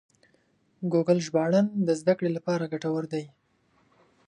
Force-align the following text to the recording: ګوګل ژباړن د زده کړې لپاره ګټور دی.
ګوګل 0.91 1.19
ژباړن 1.25 1.65
د 1.87 1.89
زده 1.99 2.13
کړې 2.17 2.29
لپاره 2.37 2.69
ګټور 2.73 3.03
دی. 3.13 3.23